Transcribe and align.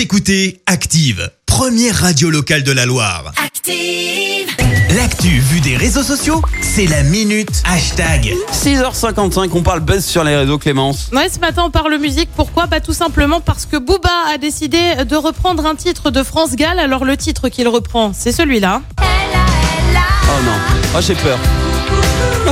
Vous 0.00 0.04
écoutez 0.04 0.62
Active, 0.64 1.30
première 1.44 1.94
radio 1.94 2.30
locale 2.30 2.62
de 2.62 2.72
la 2.72 2.86
Loire. 2.86 3.32
Active. 3.36 4.48
L'actu 4.96 5.28
vue 5.28 5.60
des 5.60 5.76
réseaux 5.76 6.02
sociaux, 6.02 6.40
c'est 6.62 6.86
la 6.86 7.02
minute 7.02 7.62
hashtag. 7.66 8.34
6h55, 8.50 9.50
on 9.52 9.62
parle 9.62 9.80
buzz 9.80 10.02
sur 10.02 10.24
les 10.24 10.34
réseaux, 10.34 10.56
Clémence. 10.56 11.10
Ouais, 11.12 11.28
ce 11.28 11.38
matin 11.38 11.64
on 11.66 11.70
parle 11.70 11.98
musique. 11.98 12.30
Pourquoi? 12.34 12.66
Bah 12.66 12.80
tout 12.80 12.94
simplement 12.94 13.42
parce 13.42 13.66
que 13.66 13.76
Booba 13.76 14.08
a 14.32 14.38
décidé 14.38 15.04
de 15.04 15.16
reprendre 15.16 15.66
un 15.66 15.74
titre 15.74 16.10
de 16.10 16.22
France 16.22 16.56
Gall. 16.56 16.78
Alors 16.78 17.04
le 17.04 17.18
titre 17.18 17.50
qu'il 17.50 17.68
reprend, 17.68 18.14
c'est 18.14 18.32
celui-là. 18.32 18.80
Oh 19.02 20.42
non, 20.46 20.96
oh 20.96 21.00
j'ai 21.02 21.14
peur. 21.14 21.38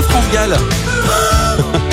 France 0.03 0.25
Gall. 0.35 0.59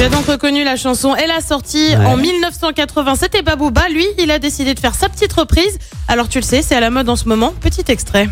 Tu 0.00 0.06
as 0.06 0.08
donc 0.08 0.24
reconnu 0.24 0.64
la 0.64 0.76
chanson. 0.76 1.14
Elle 1.14 1.30
a 1.30 1.42
sorti 1.42 1.88
Ouais. 1.90 2.06
en 2.06 2.16
1987 2.16 3.34
et 3.34 3.42
Booba, 3.42 3.86
lui, 3.90 4.06
il 4.18 4.30
a 4.30 4.38
décidé 4.38 4.72
de 4.72 4.80
faire 4.80 4.94
sa 4.94 5.10
petite 5.10 5.30
reprise. 5.34 5.76
Alors 6.08 6.26
tu 6.26 6.38
le 6.38 6.42
sais, 6.42 6.62
c'est 6.62 6.74
à 6.74 6.80
la 6.80 6.88
mode 6.88 7.10
en 7.10 7.16
ce 7.16 7.28
moment. 7.28 7.52
Petit 7.60 7.84
extrait. 7.86 8.26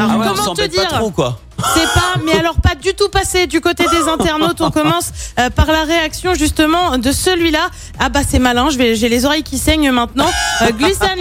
Alors, 0.00 0.10
Ah 0.10 0.18
ouais, 0.18 0.26
on 0.30 0.34
comment 0.34 0.54
te 0.54 0.66
dire 0.66 0.88
trop 0.88 1.10
quoi. 1.10 1.38
C'est 1.74 1.86
tout 2.98 3.08
passé 3.08 3.46
du 3.46 3.60
côté 3.60 3.84
des 3.84 4.08
internautes. 4.08 4.60
On 4.60 4.70
commence 4.70 5.10
euh, 5.38 5.50
par 5.50 5.66
la 5.66 5.84
réaction 5.84 6.34
justement 6.34 6.98
de 6.98 7.12
celui-là. 7.12 7.68
Ah 8.00 8.08
bah 8.08 8.20
c'est 8.28 8.40
malin, 8.40 8.68
j'ai 8.70 9.08
les 9.08 9.24
oreilles 9.24 9.44
qui 9.44 9.56
saignent 9.56 9.92
maintenant. 9.92 10.30
Euh, 10.62 10.70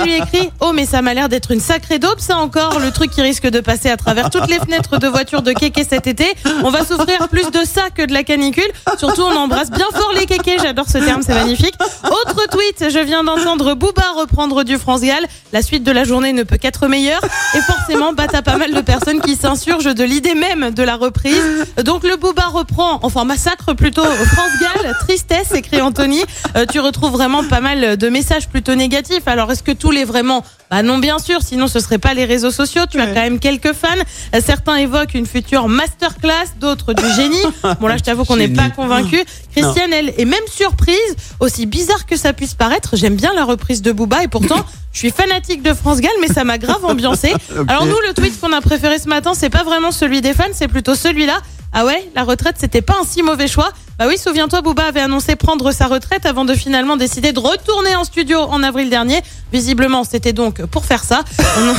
lui 0.03 0.15
écrit 0.15 0.49
Oh 0.59 0.71
mais 0.73 0.85
ça 0.85 1.01
m'a 1.01 1.13
l'air 1.13 1.29
d'être 1.29 1.51
une 1.51 1.59
sacrée 1.59 1.99
daube, 1.99 2.19
ça 2.19 2.37
encore, 2.37 2.79
le 2.79 2.91
truc 2.91 3.11
qui 3.11 3.21
risque 3.21 3.47
de 3.47 3.59
passer 3.59 3.89
à 3.89 3.97
travers 3.97 4.29
toutes 4.29 4.49
les 4.49 4.59
fenêtres 4.59 4.97
de 4.97 5.07
voitures 5.07 5.43
de 5.43 5.51
kéké 5.51 5.85
cet 5.87 6.07
été. 6.07 6.25
On 6.63 6.71
va 6.71 6.83
souffrir 6.83 7.27
plus 7.29 7.51
de 7.51 7.63
ça 7.63 7.89
que 7.93 8.05
de 8.05 8.13
la 8.13 8.23
canicule. 8.23 8.69
Surtout 8.97 9.21
on 9.21 9.35
embrasse 9.35 9.69
bien 9.69 9.87
fort 9.93 10.11
les 10.15 10.25
kékés, 10.25 10.57
j'adore 10.61 10.87
ce 10.89 10.97
terme, 10.97 11.21
c'est 11.25 11.35
magnifique. 11.35 11.75
Autre 12.03 12.47
tweet, 12.49 12.89
je 12.89 12.99
viens 12.99 13.23
d'entendre 13.23 13.75
Booba 13.75 14.11
reprendre 14.17 14.63
du 14.63 14.77
France 14.77 15.01
Gall. 15.01 15.27
La 15.53 15.61
suite 15.61 15.83
de 15.83 15.91
la 15.91 16.03
journée 16.03 16.33
ne 16.33 16.43
peut 16.43 16.57
qu'être 16.57 16.87
meilleure. 16.87 17.21
Et 17.53 17.61
forcément, 17.61 18.13
bah 18.13 18.25
t'as 18.29 18.41
pas 18.41 18.57
mal 18.57 18.73
de 18.73 18.81
personnes 18.81 19.21
qui 19.21 19.35
s'insurgent 19.35 19.93
de 19.93 20.03
l'idée 20.03 20.33
même 20.33 20.71
de 20.71 20.83
la 20.83 20.95
reprise. 20.95 21.66
Donc 21.83 22.03
le 22.03 22.15
Booba 22.17 22.45
reprend, 22.45 22.99
enfin 23.03 23.23
massacre 23.23 23.73
plutôt 23.73 24.03
France 24.03 24.51
Gall, 24.59 24.95
tristesse, 24.99 25.51
écrit 25.53 25.81
Anthony. 25.81 26.23
Euh, 26.55 26.65
tu 26.65 26.79
retrouves 26.79 27.11
vraiment 27.11 27.43
pas 27.43 27.59
mal 27.61 27.97
de 27.97 28.09
messages 28.09 28.47
plutôt 28.47 28.75
négatifs. 28.75 29.27
Alors 29.27 29.51
est-ce 29.51 29.63
que 29.63 29.71
tous 29.71 29.91
les 29.91 30.03
vraiment? 30.03 30.43
Bah 30.69 30.83
non 30.83 30.97
bien 30.97 31.17
sûr, 31.17 31.41
sinon 31.41 31.67
ce 31.67 31.79
serait 31.79 31.97
pas 31.97 32.13
les 32.13 32.25
réseaux 32.25 32.51
sociaux. 32.51 32.83
Tu 32.89 32.99
as 32.99 33.07
quand 33.07 33.21
même 33.21 33.39
quelques 33.39 33.73
fans. 33.73 33.87
Euh, 34.35 34.41
Certains 34.45 34.75
évoquent 34.75 35.13
une 35.13 35.25
future 35.25 35.67
masterclass, 35.67 36.55
d'autres 36.59 36.93
du 36.93 37.03
génie. 37.15 37.37
Bon 37.79 37.87
là 37.87 37.97
je 37.97 38.03
t'avoue 38.03 38.25
qu'on 38.25 38.37
n'est 38.37 38.47
pas 38.47 38.69
convaincu. 38.69 39.23
Christiane 39.55 39.93
elle 39.93 40.13
est 40.17 40.25
même 40.25 40.39
surprise, 40.51 41.15
aussi 41.39 41.65
bizarre 41.65 42.05
que 42.05 42.17
ça 42.17 42.33
puisse 42.33 42.53
paraître. 42.53 42.95
J'aime 42.95 43.15
bien 43.15 43.33
la 43.33 43.45
reprise 43.45 43.81
de 43.81 43.91
Booba 43.91 44.23
et 44.23 44.27
pourtant 44.27 44.65
je 44.93 44.99
suis 44.99 45.11
fanatique 45.11 45.61
de 45.61 45.73
France 45.73 46.01
Gall, 46.01 46.11
mais 46.21 46.27
ça 46.27 46.43
m'a 46.43 46.57
grave 46.57 46.83
ambiancé. 46.83 47.33
Alors 47.67 47.85
nous, 47.85 47.97
le 48.07 48.13
tweet 48.13 48.39
qu'on 48.39 48.51
a 48.51 48.61
préféré 48.61 48.99
ce 48.99 49.07
matin, 49.07 49.33
c'est 49.35 49.49
pas 49.49 49.63
vraiment 49.63 49.91
celui 49.91 50.21
des 50.21 50.33
fans, 50.33 50.45
c'est 50.53 50.67
plutôt 50.67 50.95
celui-là. 50.95 51.39
Ah 51.79 51.85
ouais, 51.85 52.09
la 52.15 52.23
retraite, 52.23 52.55
c'était 52.59 52.81
pas 52.81 52.95
un 52.99 53.05
si 53.05 53.21
mauvais 53.21 53.47
choix. 53.47 53.71
Bah 53.99 54.05
oui, 54.07 54.17
souviens-toi, 54.17 54.63
Booba 54.63 54.85
avait 54.85 54.99
annoncé 54.99 55.35
prendre 55.35 55.71
sa 55.71 55.85
retraite 55.85 56.25
avant 56.25 56.43
de 56.43 56.55
finalement 56.55 56.97
décider 56.97 57.33
de 57.33 57.39
retourner 57.39 57.95
en 57.95 58.03
studio 58.03 58.39
en 58.39 58.63
avril 58.63 58.89
dernier. 58.89 59.21
Visiblement, 59.53 60.03
c'était 60.03 60.33
donc 60.33 60.65
pour 60.65 60.85
faire 60.85 61.03
ça. 61.03 61.23
On 61.59 61.75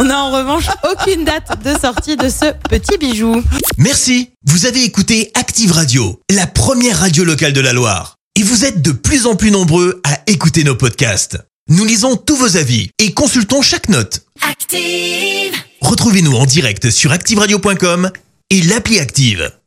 on 0.00 0.10
a 0.10 0.16
en 0.16 0.32
revanche 0.32 0.64
aucune 0.90 1.24
date 1.24 1.62
de 1.62 1.72
sortie 1.78 2.16
de 2.16 2.28
ce 2.28 2.46
petit 2.68 2.98
bijou. 2.98 3.44
Merci. 3.78 4.30
Vous 4.44 4.66
avez 4.66 4.82
écouté 4.82 5.30
Active 5.34 5.70
Radio, 5.70 6.20
la 6.28 6.48
première 6.48 6.98
radio 6.98 7.22
locale 7.22 7.52
de 7.52 7.60
la 7.60 7.72
Loire. 7.72 8.16
Et 8.34 8.42
vous 8.42 8.64
êtes 8.64 8.82
de 8.82 8.90
plus 8.90 9.26
en 9.26 9.36
plus 9.36 9.52
nombreux 9.52 10.00
à 10.02 10.18
écouter 10.26 10.64
nos 10.64 10.74
podcasts. 10.74 11.38
Nous 11.68 11.84
lisons 11.84 12.16
tous 12.16 12.34
vos 12.34 12.56
avis 12.56 12.90
et 12.98 13.12
consultons 13.12 13.62
chaque 13.62 13.88
note. 13.88 14.22
Active. 14.50 15.54
Retrouvez-nous 15.80 16.34
en 16.34 16.44
direct 16.44 16.90
sur 16.90 17.12
activeradio.com 17.12 18.10
et 18.52 18.60
l'appli 18.60 18.98
Active. 18.98 19.61